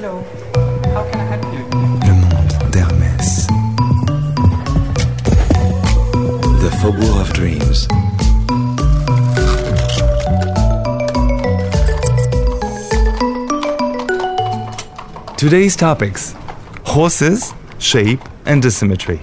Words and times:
Le 0.00 0.08
monde 2.12 2.70
d'Hermès. 2.72 3.46
The 6.60 6.70
Faubourg 6.80 7.20
of 7.20 7.30
Dreams. 7.34 7.86
Today's 15.36 15.76
topics 15.76 16.34
horses, 16.84 17.52
shape, 17.78 18.20
and 18.46 18.64
asymmetry. 18.64 19.20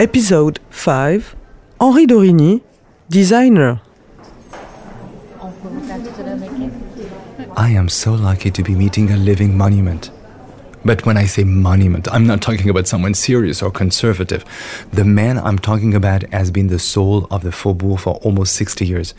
Episode 0.00 0.58
5 0.70 1.36
Henri 1.78 2.06
d'Origny, 2.06 2.62
designer. 3.08 3.80
I 7.58 7.70
am 7.70 7.88
so 7.88 8.14
lucky 8.14 8.52
to 8.52 8.62
be 8.62 8.76
meeting 8.76 9.10
a 9.10 9.16
living 9.16 9.58
monument. 9.58 10.12
But 10.84 11.04
when 11.04 11.16
I 11.16 11.24
say 11.24 11.42
monument, 11.42 12.06
I'm 12.14 12.24
not 12.24 12.40
talking 12.40 12.70
about 12.70 12.86
someone 12.86 13.14
serious 13.14 13.62
or 13.62 13.72
conservative. 13.72 14.44
The 14.92 15.02
man 15.02 15.38
I'm 15.38 15.58
talking 15.58 15.92
about 15.92 16.22
has 16.32 16.52
been 16.52 16.68
the 16.68 16.78
soul 16.78 17.26
of 17.32 17.42
the 17.42 17.50
Faubourg 17.50 17.98
for 17.98 18.14
almost 18.22 18.54
60 18.54 18.86
years. 18.86 19.12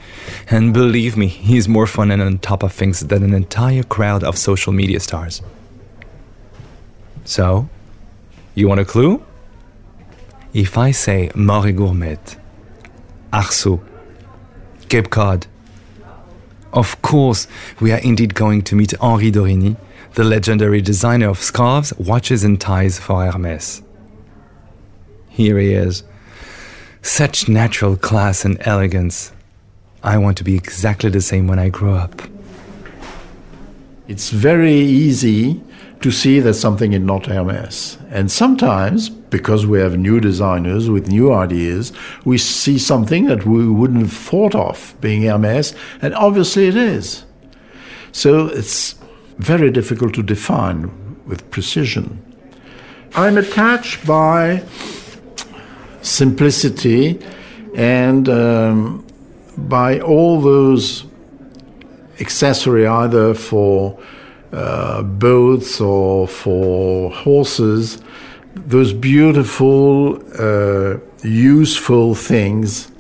And 0.50 0.74
believe 0.74 1.18
me, 1.18 1.28
he's 1.28 1.68
more 1.68 1.86
fun 1.86 2.12
and 2.12 2.22
on 2.22 2.40
top 2.40 2.64
of 2.64 2.72
things 2.72 3.02
than 3.02 3.24
an 3.24 3.34
entire 3.34 3.84
crowd 3.84 4.24
of 4.24 4.38
social 4.38 4.72
media 4.72 5.02
stars. 5.02 5.42
So, 7.26 7.68
you 8.56 8.70
want 8.70 8.80
a 8.80 8.86
clue? 8.86 9.22
If 10.54 10.78
I 10.78 10.92
say 10.92 11.30
Mors 11.36 11.66
et 11.66 11.74
Gourmettes, 11.74 12.38
Arceau, 13.34 13.82
Cape 14.88 15.10
Cod, 15.10 15.46
of 16.74 17.02
course, 17.02 17.48
we 17.80 17.92
are 17.92 18.00
indeed 18.00 18.36
going 18.36 18.62
to 18.64 18.76
meet 18.76 18.94
Henri 19.02 19.32
d'Origny, 19.32 19.76
the 20.14 20.24
legendary 20.24 20.82
designer 20.82 21.30
of 21.30 21.40
scarves, 21.40 21.94
watches, 21.98 22.44
and 22.44 22.60
ties 22.60 23.00
for 23.00 23.26
Hermes. 23.26 23.82
Here 25.30 25.58
he 25.58 25.74
is. 25.74 26.04
Such 27.02 27.48
natural 27.48 27.96
class 27.96 28.44
and 28.44 28.58
elegance. 28.62 29.32
I 30.04 30.18
want 30.18 30.38
to 30.38 30.44
be 30.44 30.56
exactly 30.56 31.10
the 31.10 31.22
same 31.22 31.48
when 31.48 31.60
I 31.60 31.70
grow 31.70 31.94
up. 31.94 32.22
It's 34.08 34.30
very 34.30 34.76
easy 34.76 35.62
to 36.02 36.12
see 36.12 36.40
that 36.40 36.56
something 36.56 36.94
is 36.94 37.02
not 37.02 37.28
Hermes. 37.28 37.98
And 38.10 38.32
sometimes, 38.32 39.12
because 39.30 39.66
we 39.66 39.80
have 39.80 39.98
new 39.98 40.20
designers 40.20 40.90
with 40.90 41.08
new 41.08 41.34
ideas, 41.34 41.92
we 42.26 42.38
see 42.38 42.78
something 42.78 43.26
that 43.26 43.46
we 43.46 43.68
wouldn't 43.68 44.02
have 44.02 44.14
thought 44.14 44.56
of 44.56 44.96
being 45.02 45.24
Hermes, 45.24 45.76
and 46.02 46.14
obviously 46.16 46.68
it 46.68 46.76
is. 46.76 47.24
So 48.12 48.48
it's 48.48 48.96
very 49.38 49.72
difficult 49.72 50.14
to 50.16 50.24
define 50.24 50.92
with 51.26 51.50
precision. 51.52 52.26
I'm 53.16 53.38
attached 53.38 54.06
by 54.06 54.64
simplicity 56.02 57.20
and 57.76 58.28
um, 58.30 59.06
by 59.58 60.00
all 60.00 60.42
those 60.42 61.06
accessory 62.20 62.86
either 62.86 63.34
for 63.34 64.00
uh, 64.52 65.04
boats 65.04 65.80
or 65.80 66.28
for 66.28 67.12
horses, 67.12 68.02
those 68.56 68.94
beautiful, 68.94 70.22
uh, 70.40 71.00
useful 71.24 72.16
things. 72.16 72.92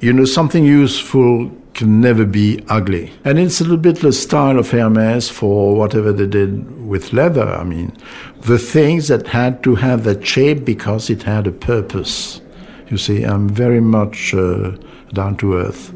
You 0.00 0.12
know, 0.12 0.24
something 0.24 0.64
useful 0.64 1.50
can 1.74 2.00
never 2.00 2.24
be 2.24 2.62
ugly. 2.68 3.12
And 3.24 3.38
it's 3.38 3.60
a 3.60 3.64
little 3.64 3.78
bit 3.78 4.00
the 4.00 4.12
style 4.12 4.58
of 4.58 4.70
Hermes 4.70 5.28
for 5.28 5.74
whatever 5.74 6.12
they 6.12 6.26
did 6.26 6.86
with 6.86 7.12
leather. 7.12 7.48
I 7.48 7.64
mean, 7.64 7.96
the 8.42 8.58
things 8.58 9.08
that 9.08 9.28
had 9.28 9.62
to 9.64 9.76
have 9.76 10.04
that 10.04 10.26
shape 10.26 10.64
because 10.64 11.08
it 11.08 11.22
had 11.22 11.46
a 11.46 11.52
purpose. 11.52 12.40
You 12.88 12.98
see, 12.98 13.22
I'm 13.22 13.48
very 13.48 13.80
much 13.80 14.34
uh, 14.34 14.72
down 15.12 15.36
to 15.38 15.54
earth. 15.54 15.92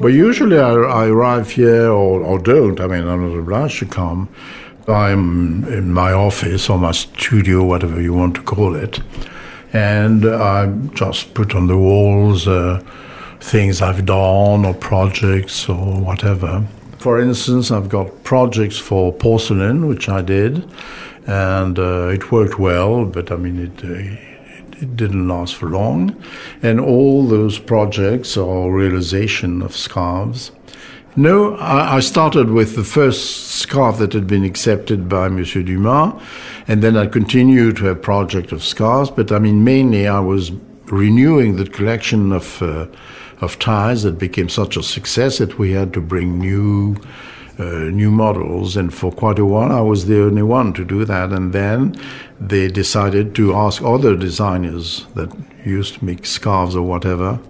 But 0.00 0.08
usually 0.08 0.58
I, 0.58 0.70
I 0.70 1.06
arrive 1.08 1.50
here 1.50 1.88
or, 1.88 2.20
or, 2.22 2.38
don't. 2.38 2.80
I 2.80 2.86
mean, 2.86 3.08
I'm 3.08 3.28
not 3.28 3.38
obliged 3.38 3.80
to 3.80 3.86
come. 3.86 4.28
I'm 4.88 5.64
in 5.64 5.92
my 5.92 6.12
office 6.12 6.70
or 6.70 6.78
my 6.78 6.92
studio, 6.92 7.62
whatever 7.62 8.00
you 8.00 8.14
want 8.14 8.36
to 8.36 8.42
call 8.42 8.74
it. 8.74 9.00
And 9.72 10.24
I 10.24 10.66
just 10.94 11.34
put 11.34 11.54
on 11.54 11.66
the 11.66 11.76
walls 11.76 12.48
uh, 12.48 12.82
things 13.40 13.82
I've 13.82 14.06
done 14.06 14.64
or 14.64 14.74
projects 14.74 15.68
or 15.68 16.00
whatever. 16.00 16.66
For 16.98 17.20
instance, 17.20 17.70
I've 17.70 17.88
got 17.88 18.24
projects 18.24 18.78
for 18.78 19.12
porcelain, 19.12 19.86
which 19.86 20.08
I 20.08 20.22
did, 20.22 20.68
and 21.26 21.78
uh, 21.78 22.08
it 22.08 22.32
worked 22.32 22.58
well, 22.58 23.04
but 23.04 23.30
I 23.30 23.36
mean, 23.36 23.58
it, 23.58 23.84
uh, 23.84 24.80
it 24.80 24.96
didn't 24.96 25.28
last 25.28 25.54
for 25.54 25.68
long. 25.68 26.16
And 26.62 26.80
all 26.80 27.26
those 27.26 27.58
projects 27.58 28.36
or 28.36 28.72
realization 28.72 29.62
of 29.62 29.76
scarves. 29.76 30.50
No, 31.18 31.56
I, 31.56 31.96
I 31.96 32.00
started 32.00 32.50
with 32.50 32.76
the 32.76 32.84
first 32.84 33.48
scarf 33.48 33.98
that 33.98 34.12
had 34.12 34.28
been 34.28 34.44
accepted 34.44 35.08
by 35.08 35.28
Monsieur 35.28 35.64
Dumas, 35.64 36.22
and 36.68 36.80
then 36.80 36.96
I 36.96 37.06
continued 37.06 37.78
to 37.78 37.86
have 37.86 38.00
project 38.00 38.52
of 38.52 38.62
scarves. 38.62 39.10
But 39.10 39.32
I 39.32 39.40
mean, 39.40 39.64
mainly 39.64 40.06
I 40.06 40.20
was 40.20 40.52
renewing 40.86 41.56
the 41.56 41.66
collection 41.66 42.30
of 42.30 42.62
uh, 42.62 42.86
of 43.40 43.58
ties 43.58 44.04
that 44.04 44.16
became 44.16 44.48
such 44.48 44.76
a 44.76 44.82
success 44.84 45.38
that 45.38 45.58
we 45.58 45.72
had 45.72 45.92
to 45.94 46.00
bring 46.00 46.38
new 46.38 46.94
uh, 47.58 47.90
new 47.90 48.12
models. 48.12 48.76
And 48.76 48.94
for 48.94 49.10
quite 49.10 49.40
a 49.40 49.44
while, 49.44 49.72
I 49.72 49.80
was 49.80 50.06
the 50.06 50.22
only 50.22 50.44
one 50.44 50.72
to 50.74 50.84
do 50.84 51.04
that. 51.04 51.32
And 51.32 51.52
then 51.52 51.96
they 52.40 52.68
decided 52.68 53.34
to 53.34 53.56
ask 53.56 53.82
other 53.82 54.14
designers 54.14 55.04
that 55.16 55.36
used 55.64 55.94
to 55.94 56.04
make 56.04 56.26
scarves 56.26 56.76
or 56.76 56.82
whatever 56.82 57.40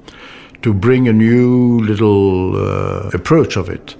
to 0.62 0.74
bring 0.74 1.08
a 1.08 1.12
new 1.12 1.78
little 1.80 2.56
uh, 2.56 3.10
approach 3.12 3.56
of 3.56 3.68
it. 3.68 3.94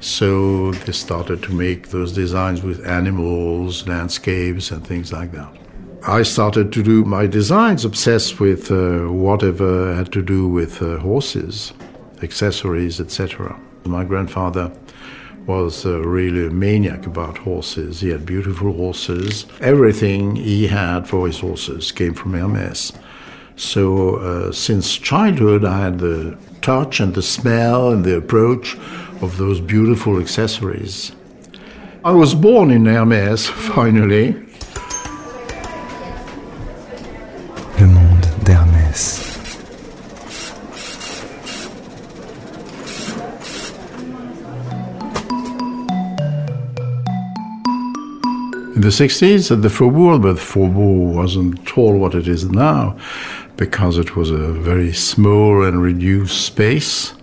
So 0.00 0.72
they 0.72 0.92
started 0.92 1.42
to 1.44 1.52
make 1.52 1.88
those 1.88 2.12
designs 2.12 2.62
with 2.62 2.86
animals, 2.86 3.88
landscapes, 3.88 4.70
and 4.70 4.86
things 4.86 5.12
like 5.12 5.32
that. 5.32 5.50
I 6.06 6.22
started 6.22 6.70
to 6.74 6.82
do 6.82 7.04
my 7.04 7.26
designs 7.26 7.86
obsessed 7.86 8.38
with 8.38 8.70
uh, 8.70 9.10
whatever 9.10 9.94
had 9.94 10.12
to 10.12 10.22
do 10.22 10.46
with 10.46 10.82
uh, 10.82 10.98
horses, 10.98 11.72
accessories, 12.22 13.00
etc. 13.00 13.58
My 13.84 14.04
grandfather 14.04 14.70
was 15.46 15.86
uh, 15.86 16.00
really 16.00 16.46
a 16.46 16.50
maniac 16.50 17.06
about 17.06 17.38
horses. 17.38 18.00
He 18.00 18.10
had 18.10 18.26
beautiful 18.26 18.72
horses. 18.74 19.46
Everything 19.60 20.36
he 20.36 20.66
had 20.66 21.08
for 21.08 21.26
his 21.26 21.40
horses 21.40 21.92
came 21.92 22.12
from 22.12 22.34
Hermes. 22.34 22.92
So 23.56 24.16
uh, 24.16 24.52
since 24.52 24.96
childhood, 24.96 25.64
I 25.64 25.84
had 25.84 25.98
the 25.98 26.36
touch 26.60 26.98
and 26.98 27.14
the 27.14 27.22
smell 27.22 27.92
and 27.92 28.04
the 28.04 28.16
approach 28.16 28.76
of 29.22 29.36
those 29.36 29.60
beautiful 29.60 30.18
accessories. 30.18 31.12
I 32.04 32.10
was 32.10 32.34
born 32.34 32.70
in 32.70 32.86
Hermes, 32.86 33.46
finally. 33.74 34.32
Le 37.78 37.86
monde 37.86 38.26
d'Hermès. 38.44 39.30
In 48.74 48.80
the 48.80 48.88
60s 48.88 49.52
at 49.52 49.62
the 49.62 49.68
Faubourg, 49.68 50.22
but 50.22 50.38
Faubourg 50.38 51.14
wasn't 51.14 51.60
at 51.60 51.78
all 51.78 51.96
what 51.96 52.14
it 52.14 52.26
is 52.26 52.50
now 52.50 52.96
because 53.56 53.98
it 53.98 54.16
was 54.16 54.30
a 54.30 54.52
very 54.52 54.92
small 54.92 55.64
and 55.64 55.82
reduced 55.82 56.44
space. 56.44 57.14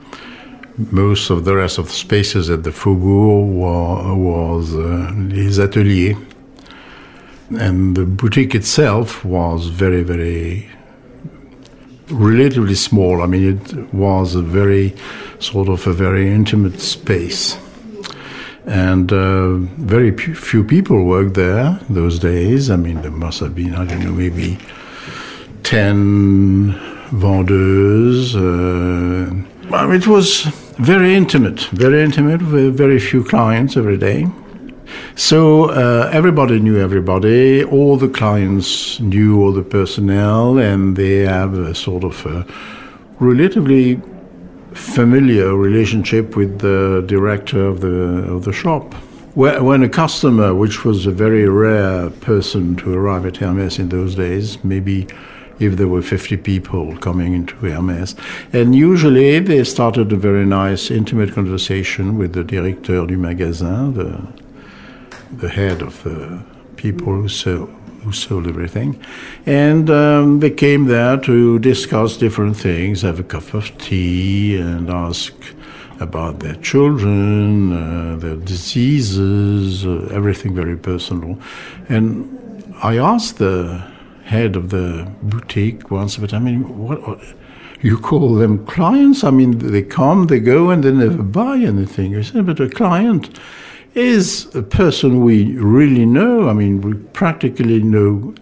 Most 0.77 1.29
of 1.29 1.43
the 1.45 1.55
rest 1.55 1.77
of 1.77 1.87
the 1.87 1.93
spaces 1.93 2.49
at 2.49 2.63
the 2.63 2.71
Faubourg 2.71 3.47
wa- 3.53 4.13
was 4.13 4.73
uh, 4.73 5.11
les 5.15 5.59
ateliers. 5.59 6.17
And 7.59 7.97
the 7.97 8.05
boutique 8.05 8.55
itself 8.55 9.25
was 9.25 9.67
very, 9.67 10.03
very 10.03 10.69
relatively 12.09 12.75
small. 12.75 13.21
I 13.21 13.25
mean, 13.25 13.57
it 13.57 13.93
was 13.93 14.35
a 14.35 14.41
very 14.41 14.95
sort 15.39 15.67
of 15.67 15.85
a 15.85 15.93
very 15.93 16.31
intimate 16.33 16.79
space 16.79 17.57
and 18.65 19.11
uh, 19.11 19.55
very 19.83 20.15
few 20.15 20.63
people 20.63 21.03
worked 21.05 21.33
there 21.33 21.79
those 21.89 22.19
days. 22.19 22.69
I 22.69 22.75
mean, 22.75 23.01
there 23.01 23.11
must 23.11 23.39
have 23.39 23.55
been 23.55 23.73
I 23.75 23.85
don't 23.85 24.03
know 24.03 24.11
maybe 24.11 24.57
ten 25.71 26.73
vendeuses. 27.13 28.35
Uh, 28.35 29.89
it 29.93 30.05
was 30.05 30.41
very 30.77 31.15
intimate, 31.15 31.61
very 31.71 32.03
intimate 32.03 32.41
with 32.41 32.75
very 32.75 32.99
few 32.99 33.23
clients 33.23 33.77
every 33.77 33.95
day. 33.95 34.27
So 35.15 35.69
uh, 35.69 36.09
everybody 36.11 36.59
knew 36.59 36.77
everybody. 36.77 37.63
All 37.63 37.95
the 37.95 38.09
clients 38.09 38.99
knew 38.99 39.41
all 39.41 39.53
the 39.53 39.63
personnel, 39.63 40.57
and 40.57 40.97
they 40.97 41.19
have 41.19 41.53
a 41.53 41.73
sort 41.73 42.03
of 42.03 42.25
a 42.25 42.45
relatively 43.21 44.01
familiar 44.73 45.55
relationship 45.55 46.35
with 46.35 46.59
the 46.59 47.01
director 47.07 47.65
of 47.65 47.79
the 47.79 47.97
of 48.35 48.43
the 48.43 48.51
shop. 48.51 48.93
When 49.35 49.83
a 49.83 49.89
customer, 50.03 50.53
which 50.53 50.83
was 50.83 51.05
a 51.05 51.11
very 51.11 51.47
rare 51.47 52.09
person 52.09 52.75
to 52.81 52.93
arrive 52.93 53.25
at 53.25 53.37
Hermes 53.37 53.79
in 53.79 53.87
those 53.87 54.15
days, 54.15 54.61
maybe 54.65 55.07
if 55.59 55.77
there 55.77 55.87
were 55.87 56.01
50 56.01 56.37
people 56.37 56.97
coming 56.97 57.33
into 57.33 57.55
Hermes. 57.55 58.15
And 58.53 58.75
usually 58.75 59.39
they 59.39 59.63
started 59.63 60.11
a 60.11 60.15
very 60.15 60.45
nice, 60.45 60.91
intimate 60.91 61.33
conversation 61.33 62.17
with 62.17 62.33
the 62.33 62.43
directeur 62.43 63.05
du 63.05 63.17
magasin, 63.17 63.93
the, 63.93 64.21
the 65.37 65.49
head 65.49 65.81
of 65.81 66.01
the 66.03 66.43
people 66.75 67.13
who 67.13 67.29
sold, 67.29 67.69
who 68.03 68.11
sold 68.11 68.47
everything. 68.47 68.99
And 69.45 69.89
um, 69.89 70.39
they 70.39 70.49
came 70.49 70.85
there 70.85 71.17
to 71.17 71.59
discuss 71.59 72.17
different 72.17 72.57
things, 72.57 73.01
have 73.03 73.19
a 73.19 73.23
cup 73.23 73.53
of 73.53 73.77
tea, 73.77 74.57
and 74.57 74.89
ask 74.89 75.33
about 75.99 76.39
their 76.39 76.55
children, 76.55 77.71
uh, 77.71 78.15
their 78.17 78.35
diseases, 78.35 79.85
uh, 79.85 80.09
everything 80.11 80.55
very 80.55 80.75
personal. 80.75 81.37
And 81.89 82.39
I 82.81 82.97
asked 82.97 83.37
the 83.37 83.90
head 84.31 84.55
of 84.55 84.69
the 84.69 85.11
boutique 85.21 85.91
once, 85.91 86.17
but 86.17 86.33
I 86.33 86.39
mean, 86.39 86.61
what, 86.87 87.05
what, 87.05 87.19
you 87.81 87.97
call 87.97 88.35
them 88.35 88.65
clients? 88.65 89.23
I 89.23 89.31
mean, 89.31 89.57
they 89.57 89.81
come, 89.81 90.27
they 90.27 90.39
go, 90.39 90.69
and 90.69 90.83
they 90.83 90.91
never 90.91 91.23
buy 91.23 91.57
anything. 91.57 92.11
You 92.11 92.23
said, 92.23 92.45
but 92.45 92.59
a 92.59 92.69
client 92.69 93.39
is 93.93 94.53
a 94.55 94.63
person 94.63 95.23
we 95.23 95.57
really 95.57 96.05
know. 96.05 96.47
I 96.47 96.53
mean, 96.53 96.81
we 96.81 96.93
practically 96.93 97.81
know 97.83 98.33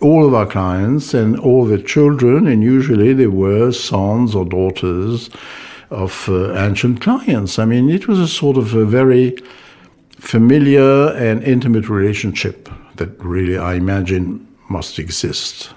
all 0.00 0.26
of 0.26 0.34
our 0.34 0.46
clients 0.46 1.14
and 1.14 1.38
all 1.40 1.64
their 1.64 1.82
children, 1.82 2.46
and 2.46 2.62
usually 2.62 3.12
they 3.12 3.26
were 3.26 3.72
sons 3.72 4.34
or 4.34 4.44
daughters 4.44 5.30
of 5.90 6.28
uh, 6.28 6.54
ancient 6.54 7.00
clients. 7.00 7.58
I 7.58 7.64
mean, 7.64 7.90
it 7.90 8.06
was 8.06 8.20
a 8.20 8.28
sort 8.28 8.56
of 8.56 8.74
a 8.74 8.84
very 8.84 9.36
familiar 10.10 11.08
and 11.16 11.42
intimate 11.42 11.88
relationship 11.88 12.68
that 12.96 13.10
really, 13.18 13.58
I 13.58 13.74
imagine, 13.74 14.46
must 14.68 14.98
exist. 14.98 15.70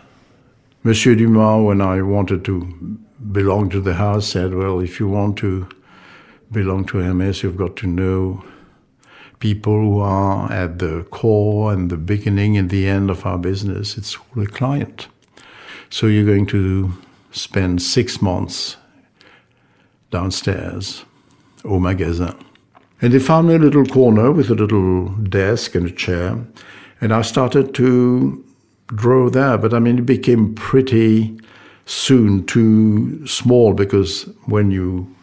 Monsieur 0.83 1.15
Dumas, 1.15 1.65
when 1.65 1.81
I 1.81 2.01
wanted 2.01 2.45
to 2.45 2.99
belong 3.31 3.69
to 3.71 3.81
the 3.81 3.95
house, 3.95 4.27
said, 4.27 4.53
Well, 4.53 4.79
if 4.79 4.99
you 4.99 5.07
want 5.07 5.37
to 5.39 5.67
belong 6.51 6.85
to 6.85 6.99
Hermes, 6.99 7.43
you've 7.43 7.57
got 7.57 7.75
to 7.77 7.87
know 7.87 8.43
people 9.39 9.73
who 9.73 9.99
are 9.99 10.51
at 10.51 10.79
the 10.79 11.05
core 11.11 11.73
and 11.73 11.89
the 11.89 11.97
beginning 11.97 12.57
and 12.57 12.69
the 12.69 12.87
end 12.87 13.09
of 13.09 13.25
our 13.25 13.37
business. 13.37 13.97
It's 13.97 14.15
all 14.15 14.43
a 14.43 14.47
client. 14.47 15.07
So 15.89 16.07
you're 16.07 16.25
going 16.25 16.47
to 16.47 16.93
spend 17.31 17.81
six 17.81 18.21
months 18.21 18.77
downstairs 20.09 21.05
au 21.63 21.79
magasin. 21.79 22.35
And 23.01 23.13
they 23.13 23.19
found 23.19 23.47
me 23.47 23.55
a 23.55 23.59
little 23.59 23.85
corner 23.85 24.31
with 24.31 24.49
a 24.49 24.55
little 24.55 25.09
desk 25.09 25.75
and 25.75 25.85
a 25.85 25.91
chair. 25.91 26.37
And 26.99 27.13
I 27.13 27.21
started 27.21 27.75
to 27.75 28.43
draw 28.87 29.29
there, 29.29 29.57
but 29.57 29.73
I 29.73 29.79
mean, 29.79 29.99
it 29.99 30.05
became 30.05 30.55
pretty 30.55 31.37
soon 31.85 32.45
too 32.45 33.25
small 33.25 33.73
because 33.73 34.23
when 34.45 34.71
you 34.71 35.13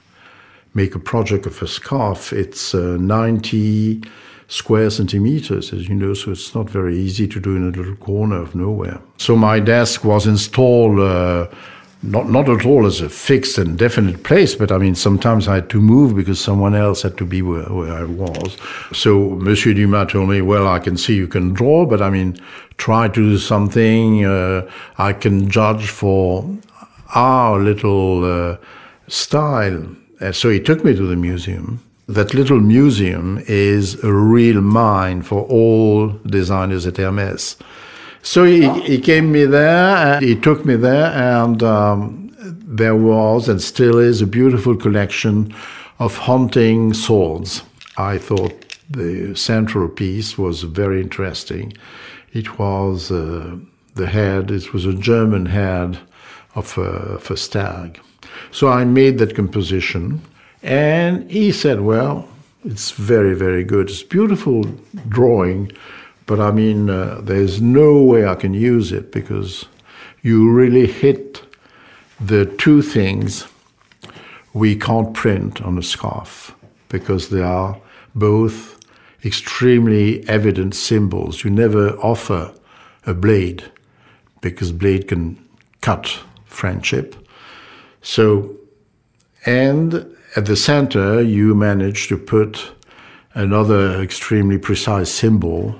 make 0.74 0.94
a 0.94 0.98
project 0.98 1.46
of 1.46 1.62
a 1.62 1.68
scarf, 1.68 2.32
it's 2.32 2.74
uh, 2.74 2.96
90 2.98 4.02
square 4.48 4.90
centimeters, 4.90 5.72
as 5.72 5.88
you 5.88 5.94
know, 5.94 6.14
so 6.14 6.30
it's 6.30 6.54
not 6.54 6.68
very 6.68 6.96
easy 6.98 7.26
to 7.28 7.40
do 7.40 7.56
in 7.56 7.68
a 7.68 7.76
little 7.76 7.96
corner 7.96 8.40
of 8.40 8.54
nowhere. 8.54 9.00
So 9.16 9.36
my 9.36 9.60
desk 9.60 10.04
was 10.04 10.26
installed. 10.26 11.00
Uh, 11.00 11.46
not 12.04 12.28
not 12.30 12.48
at 12.48 12.66
all 12.66 12.86
as 12.86 13.00
a 13.00 13.08
fixed 13.08 13.58
and 13.58 13.78
definite 13.78 14.22
place, 14.22 14.54
but 14.54 14.70
I 14.70 14.78
mean 14.78 14.94
sometimes 14.94 15.48
I 15.48 15.56
had 15.56 15.70
to 15.70 15.80
move 15.80 16.14
because 16.14 16.38
someone 16.38 16.74
else 16.74 17.02
had 17.02 17.16
to 17.18 17.24
be 17.24 17.40
where, 17.42 17.64
where 17.64 17.92
I 17.92 18.04
was. 18.04 18.56
So 18.92 19.30
Monsieur 19.30 19.74
Dumas 19.74 20.12
told 20.12 20.28
me, 20.28 20.42
"Well, 20.42 20.68
I 20.68 20.78
can 20.78 20.96
see 20.96 21.14
you 21.14 21.26
can 21.26 21.54
draw, 21.54 21.86
but 21.86 22.02
I 22.02 22.10
mean, 22.10 22.38
try 22.76 23.08
to 23.08 23.14
do 23.14 23.38
something. 23.38 24.24
Uh, 24.24 24.68
I 24.98 25.12
can 25.12 25.48
judge 25.48 25.88
for 25.88 26.44
our 27.14 27.58
little 27.58 28.24
uh, 28.24 28.56
style." 29.08 29.86
Uh, 30.20 30.32
so 30.32 30.50
he 30.50 30.60
took 30.60 30.84
me 30.84 30.94
to 30.94 31.06
the 31.06 31.16
museum. 31.16 31.80
That 32.06 32.34
little 32.34 32.60
museum 32.60 33.42
is 33.46 34.02
a 34.04 34.12
real 34.12 34.60
mine 34.60 35.22
for 35.22 35.42
all 35.44 36.08
designers 36.26 36.86
at 36.86 36.98
Hermes. 36.98 37.56
So 38.24 38.44
he, 38.44 38.70
he 38.80 38.98
came 38.98 39.30
me 39.30 39.44
there, 39.44 39.96
and 39.96 40.24
he 40.24 40.34
took 40.34 40.64
me 40.64 40.76
there, 40.76 41.12
and 41.12 41.62
um, 41.62 42.34
there 42.40 42.96
was 42.96 43.50
and 43.50 43.60
still 43.60 43.98
is 43.98 44.22
a 44.22 44.26
beautiful 44.26 44.74
collection 44.74 45.54
of 45.98 46.16
hunting 46.16 46.94
swords. 46.94 47.62
I 47.98 48.16
thought 48.16 48.78
the 48.88 49.36
central 49.36 49.90
piece 49.90 50.38
was 50.38 50.62
very 50.62 51.02
interesting. 51.02 51.74
It 52.32 52.58
was 52.58 53.10
uh, 53.10 53.58
the 53.94 54.06
head, 54.06 54.50
it 54.50 54.72
was 54.72 54.86
a 54.86 54.94
German 54.94 55.44
head 55.44 55.98
of 56.54 56.78
a, 56.78 57.16
of 57.18 57.30
a 57.30 57.36
stag. 57.36 58.00
So 58.50 58.68
I 58.68 58.84
made 58.84 59.18
that 59.18 59.36
composition, 59.36 60.22
and 60.62 61.30
he 61.30 61.52
said, 61.52 61.82
Well, 61.82 62.26
it's 62.64 62.90
very, 62.92 63.34
very 63.34 63.64
good. 63.64 63.90
It's 63.90 64.02
beautiful 64.02 64.64
drawing 65.10 65.72
but 66.26 66.40
I 66.40 66.50
mean, 66.50 66.88
uh, 66.90 67.20
there's 67.22 67.60
no 67.60 68.02
way 68.02 68.26
I 68.26 68.34
can 68.34 68.54
use 68.54 68.92
it 68.92 69.12
because 69.12 69.66
you 70.22 70.50
really 70.50 70.86
hit 70.86 71.42
the 72.20 72.46
two 72.46 72.80
things 72.80 73.46
we 74.54 74.76
can't 74.76 75.12
print 75.12 75.60
on 75.60 75.76
a 75.76 75.82
scarf 75.82 76.54
because 76.88 77.28
they 77.28 77.42
are 77.42 77.78
both 78.14 78.80
extremely 79.24 80.26
evident 80.28 80.74
symbols. 80.74 81.44
You 81.44 81.50
never 81.50 81.90
offer 81.98 82.54
a 83.06 83.14
blade 83.14 83.64
because 84.40 84.72
blade 84.72 85.08
can 85.08 85.44
cut 85.80 86.20
friendship. 86.46 87.16
So, 88.00 88.54
and 89.44 89.94
at 90.36 90.46
the 90.46 90.56
center, 90.56 91.20
you 91.20 91.54
manage 91.54 92.08
to 92.08 92.16
put 92.16 92.72
another 93.34 94.00
extremely 94.00 94.58
precise 94.58 95.10
symbol 95.10 95.74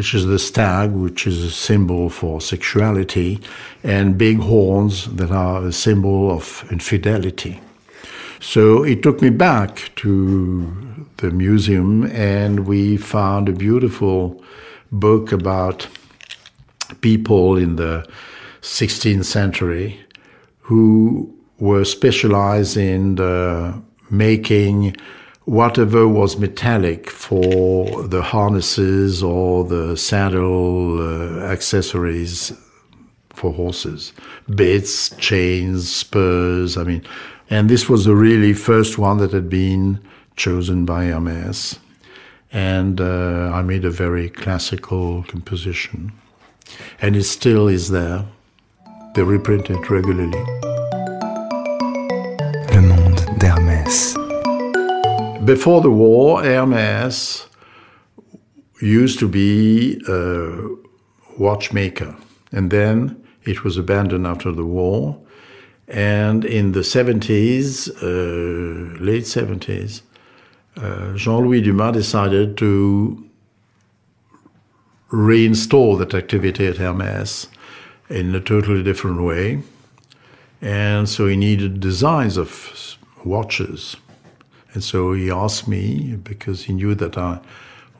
which 0.00 0.14
is 0.14 0.24
the 0.24 0.38
stag, 0.38 0.92
which 0.92 1.26
is 1.26 1.44
a 1.44 1.50
symbol 1.50 2.08
for 2.08 2.40
sexuality, 2.40 3.38
and 3.82 4.16
big 4.16 4.38
horns 4.38 5.04
that 5.16 5.30
are 5.30 5.66
a 5.66 5.72
symbol 5.72 6.30
of 6.30 6.64
infidelity. 6.70 7.60
So 8.40 8.82
it 8.82 9.02
took 9.02 9.20
me 9.20 9.28
back 9.28 9.90
to 9.96 11.06
the 11.18 11.30
museum, 11.30 12.06
and 12.06 12.66
we 12.66 12.96
found 12.96 13.50
a 13.50 13.52
beautiful 13.52 14.42
book 14.90 15.32
about 15.32 15.86
people 17.02 17.58
in 17.58 17.76
the 17.76 18.08
16th 18.62 19.26
century 19.26 20.00
who 20.60 21.30
were 21.58 21.84
specialized 21.84 22.78
in 22.78 23.16
the 23.16 23.74
making 24.08 24.96
whatever 25.50 26.06
was 26.06 26.38
metallic 26.38 27.10
for 27.10 28.06
the 28.06 28.22
harnesses 28.22 29.20
or 29.20 29.64
the 29.64 29.96
saddle 29.96 31.00
uh, 31.00 31.40
accessories 31.40 32.52
for 33.30 33.52
horses 33.52 34.12
bits, 34.54 35.10
chains, 35.16 35.90
spurs. 35.90 36.76
I 36.76 36.84
mean, 36.84 37.02
and 37.48 37.68
this 37.68 37.88
was 37.88 38.04
the 38.04 38.14
really 38.14 38.52
first 38.52 38.96
one 38.96 39.18
that 39.18 39.32
had 39.32 39.50
been 39.50 39.98
chosen 40.36 40.86
by 40.86 41.06
Hermes. 41.06 41.80
And 42.52 43.00
uh, 43.00 43.50
I 43.52 43.62
made 43.62 43.84
a 43.84 43.90
very 43.90 44.28
classical 44.30 45.24
composition. 45.24 46.12
And 47.02 47.16
it 47.16 47.24
still 47.24 47.66
is 47.66 47.90
there. 47.90 48.24
They 49.16 49.24
reprint 49.24 49.68
it 49.68 49.90
regularly. 49.90 50.44
Le 52.72 52.80
monde 52.82 53.38
d'Hermès. 53.38 54.19
Before 55.56 55.80
the 55.80 55.90
war, 55.90 56.44
Hermes 56.44 57.48
used 58.80 59.18
to 59.18 59.26
be 59.26 60.00
a 60.06 60.68
watchmaker, 61.40 62.14
and 62.52 62.70
then 62.70 63.20
it 63.42 63.64
was 63.64 63.76
abandoned 63.76 64.28
after 64.28 64.52
the 64.52 64.64
war. 64.64 65.18
And 65.88 66.44
in 66.44 66.70
the 66.70 66.84
70s, 66.84 67.88
uh, 68.00 69.02
late 69.02 69.24
70s, 69.24 70.02
uh, 70.76 71.14
Jean 71.16 71.44
Louis 71.44 71.62
Dumas 71.62 71.94
decided 71.94 72.56
to 72.58 73.28
reinstall 75.10 75.98
that 75.98 76.14
activity 76.14 76.68
at 76.68 76.76
Hermes 76.76 77.48
in 78.08 78.32
a 78.36 78.40
totally 78.40 78.84
different 78.84 79.20
way. 79.22 79.64
And 80.62 81.08
so 81.08 81.26
he 81.26 81.34
needed 81.34 81.80
designs 81.80 82.36
of 82.36 82.96
watches. 83.24 83.96
And 84.72 84.84
so 84.84 85.12
he 85.12 85.30
asked 85.30 85.66
me 85.66 86.16
because 86.16 86.64
he 86.64 86.72
knew 86.72 86.94
that 86.94 87.18
I 87.18 87.40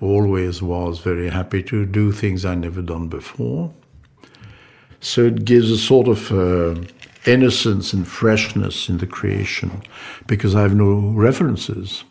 always 0.01 0.63
was 0.63 1.01
very 1.01 1.29
happy 1.29 1.63
to 1.65 1.85
do 1.85 2.13
things 2.13 2.45
I 2.45 2.55
never 2.55 2.83
done 2.83 3.09
before. 3.09 3.71
So 5.01 5.25
it 5.27 5.45
gives 5.45 5.71
a 5.71 5.79
sort 5.79 6.09
of 6.09 6.31
uh, 6.31 6.81
innocence 7.27 7.93
and 7.93 8.07
freshness 8.07 8.89
in 8.89 8.99
the 8.99 9.07
creation 9.07 9.83
because 10.27 10.55
I 10.55 10.63
have 10.63 10.75
no 10.75 11.13
references. 11.15 12.05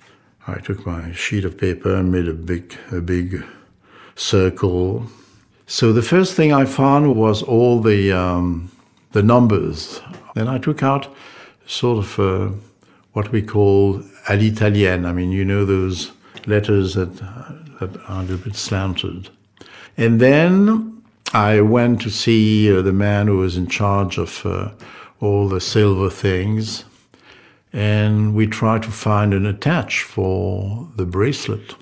I 0.48 0.60
took 0.60 0.86
my 0.86 1.12
sheet 1.12 1.46
of 1.46 1.58
paper 1.58 1.94
and 1.96 2.12
made 2.12 2.28
a 2.28 2.34
big, 2.34 2.75
a 2.92 3.01
big 3.01 3.44
circle. 4.16 5.08
So 5.68 5.94
the 5.94 6.01
first 6.01 6.36
thing 6.36 6.51
I 6.51 6.66
found 6.66 7.16
was 7.16 7.44
all 7.44 7.80
the 7.80 8.12
um, 8.12 8.72
the 9.12 9.24
numbers. 9.24 10.01
Then 10.36 10.48
I 10.48 10.58
took 10.58 10.84
out 10.84 11.08
sort 11.66 12.00
of 12.00 12.20
uh, 12.20 12.51
what 13.13 13.32
we 13.32 13.42
call 13.42 14.04
à. 14.29 15.05
I 15.05 15.12
mean, 15.12 15.31
you 15.31 15.43
know 15.43 15.65
those 15.65 16.12
letters 16.45 16.93
that, 16.93 17.15
that 17.79 17.98
are 18.07 18.19
a 18.19 18.21
little 18.21 18.38
bit 18.38 18.55
slanted. 18.55 19.29
And 19.98 20.19
then 20.19 21.03
I 21.33 21.62
went 21.62 22.01
to 22.01 22.09
see 22.09 22.71
uh, 22.71 22.81
the 22.81 22.93
man 22.93 23.27
who 23.27 23.38
was 23.38 23.57
in 23.57 23.67
charge 23.67 24.17
of 24.17 24.45
uh, 24.45 24.71
all 25.19 25.48
the 25.48 25.62
silver 25.62 26.09
things, 26.09 26.86
and 27.74 28.33
we 28.33 28.48
tried 28.48 28.83
to 28.83 28.91
find 28.91 29.33
an 29.33 29.45
attach 29.45 30.03
for 30.03 30.88
the 30.95 31.05
bracelet. 31.05 31.75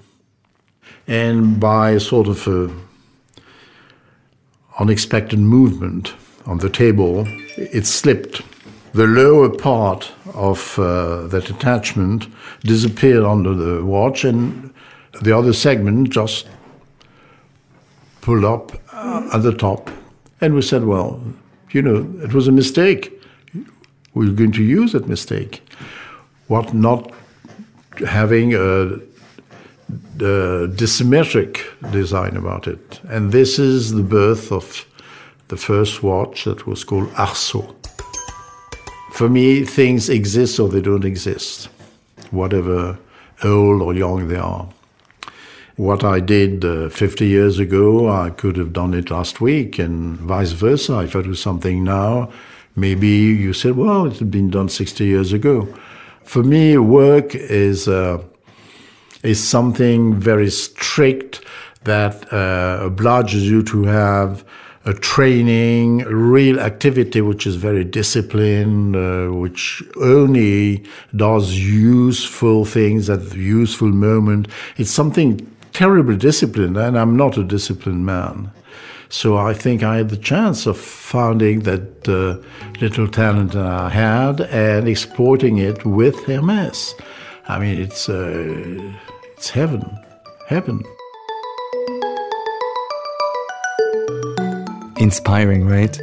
And 1.07 1.59
by 1.59 1.97
sort 1.97 2.27
of 2.27 2.47
a 2.47 2.73
unexpected 4.79 5.39
movement 5.39 6.13
on 6.45 6.57
the 6.57 6.69
table, 6.69 7.25
it 7.57 7.85
slipped. 7.85 8.41
The 8.97 9.05
lower 9.05 9.49
part 9.49 10.11
of 10.33 10.79
uh, 10.79 11.27
that 11.27 11.51
attachment 11.51 12.25
disappeared 12.61 13.23
under 13.23 13.53
the 13.53 13.85
watch, 13.85 14.23
and 14.23 14.73
the 15.21 15.37
other 15.37 15.53
segment 15.53 16.09
just 16.09 16.47
pulled 18.21 18.43
up 18.43 18.71
uh, 18.91 19.29
at 19.33 19.43
the 19.43 19.53
top. 19.53 19.91
And 20.41 20.55
we 20.55 20.63
said, 20.63 20.85
well, 20.85 21.21
you 21.69 21.83
know, 21.83 22.11
it 22.23 22.33
was 22.33 22.47
a 22.47 22.51
mistake. 22.51 23.21
We're 24.15 24.31
going 24.31 24.53
to 24.53 24.63
use 24.63 24.93
that 24.93 25.07
mistake. 25.07 25.61
What 26.47 26.73
not 26.73 27.11
having 27.99 28.55
a, 28.55 28.95
a 28.95 30.67
dissymmetric 30.81 31.61
design 31.91 32.35
about 32.35 32.67
it. 32.67 32.99
And 33.07 33.31
this 33.31 33.59
is 33.59 33.91
the 33.91 34.01
birth 34.01 34.51
of 34.51 34.87
the 35.49 35.57
first 35.57 36.01
watch 36.01 36.45
that 36.45 36.65
was 36.65 36.83
called 36.83 37.09
Arceau. 37.09 37.76
For 39.17 39.27
me, 39.27 39.65
things 39.65 40.09
exist 40.09 40.59
or 40.59 40.69
they 40.69 40.79
don't 40.79 41.03
exist, 41.03 41.69
whatever 42.29 43.00
old 43.43 43.81
or 43.81 43.95
young 43.95 44.27
they 44.27 44.36
are. 44.36 44.69
What 45.75 46.03
I 46.03 46.19
did 46.19 46.63
uh, 46.63 46.89
50 46.89 47.25
years 47.25 47.57
ago, 47.57 48.12
I 48.12 48.29
could 48.29 48.57
have 48.57 48.74
done 48.74 48.93
it 48.93 49.09
last 49.09 49.41
week, 49.41 49.79
and 49.79 50.17
vice 50.19 50.51
versa. 50.51 51.00
If 51.00 51.15
I 51.15 51.24
do 51.24 51.33
something 51.33 51.83
now, 51.83 52.29
maybe 52.75 53.07
you 53.07 53.53
said, 53.53 53.75
well, 53.75 54.05
it 54.05 54.19
had 54.19 54.29
been 54.29 54.51
done 54.51 54.69
60 54.69 55.03
years 55.03 55.33
ago. 55.33 55.67
For 56.21 56.43
me, 56.43 56.77
work 56.77 57.33
is, 57.33 57.88
uh, 57.88 58.24
is 59.24 59.43
something 59.43 60.13
very 60.13 60.51
strict 60.51 61.43
that 61.86 62.31
uh, 62.31 62.86
obliges 62.86 63.50
you 63.50 63.63
to 63.63 63.86
have 63.86 64.45
a 64.88 64.94
training, 64.94 66.01
a 66.03 66.15
real 66.15 66.62
activity 66.62 67.20
which 67.20 67.46
is 67.46 67.58
very 67.58 67.84
disciplined, 67.84 68.96
uh, 68.96 69.27
which 69.27 69.84
only 70.01 70.86
does 71.13 71.56
useful 71.58 72.63
things 72.63 73.10
at 73.10 73.32
the 73.32 73.38
useful 73.38 73.89
moment. 73.89 74.48
It's 74.77 74.89
something 74.89 75.46
terribly 75.74 76.15
disciplined, 76.15 76.77
and 76.77 76.98
I'm 76.98 77.17
not 77.17 77.38
a 77.38 77.44
disciplined 77.44 78.06
man. 78.06 78.50
So 79.10 79.36
I 79.36 79.53
think 79.53 79.84
I 79.84 79.98
had 79.98 80.10
the 80.10 80.17
chance 80.17 80.65
of 80.65 80.77
finding 80.77 81.62
that 81.62 82.08
uh, 82.08 82.41
little 82.79 83.10
talent 83.10 83.56
I 83.56 83.89
had 83.89 84.41
and 84.41 84.88
exploiting 84.88 85.58
it 85.58 85.86
with 85.86 86.25
Hermes. 86.25 86.96
I 87.50 87.60
mean, 87.60 87.77
it's 87.82 88.08
uh, 88.08 88.94
it's 89.36 89.50
heaven, 89.50 89.84
heaven. 90.48 90.84
Inspiring, 94.99 95.67
right? 95.67 95.95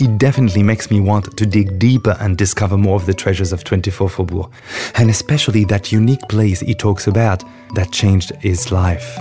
It 0.00 0.16
definitely 0.16 0.62
makes 0.62 0.90
me 0.90 1.00
want 1.00 1.36
to 1.36 1.44
dig 1.44 1.78
deeper 1.78 2.16
and 2.18 2.38
discover 2.38 2.78
more 2.78 2.96
of 2.96 3.04
the 3.04 3.12
treasures 3.12 3.52
of 3.52 3.64
24 3.64 4.08
Faubourg, 4.08 4.50
and 4.94 5.10
especially 5.10 5.64
that 5.64 5.92
unique 5.92 6.26
place 6.30 6.60
he 6.60 6.74
talks 6.74 7.06
about 7.06 7.44
that 7.74 7.92
changed 7.92 8.32
his 8.36 8.72
life. 8.72 9.18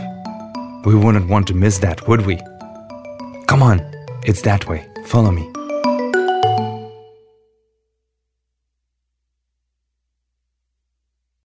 We 0.85 0.95
wouldn't 0.95 1.27
want 1.27 1.47
to 1.47 1.53
miss 1.53 1.79
that, 1.79 2.07
would 2.07 2.25
we? 2.25 2.37
Come 3.47 3.61
on, 3.61 3.81
it's 4.23 4.41
that 4.43 4.69
way. 4.69 4.87
Follow 5.07 5.31
me. 5.31 5.58